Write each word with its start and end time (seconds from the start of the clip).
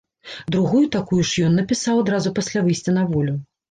Другую 0.55 0.81
такую 0.95 1.21
ж 1.33 1.45
ён 1.51 1.61
напісаў 1.63 2.03
адразу 2.07 2.35
пасля 2.43 2.59
выйсця 2.69 3.01
на 3.01 3.11
волю. 3.17 3.43